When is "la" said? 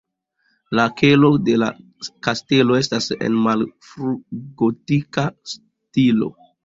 0.77-0.85, 1.63-1.67